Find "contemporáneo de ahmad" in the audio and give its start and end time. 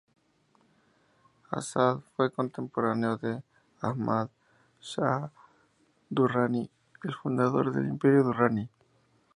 2.31-4.29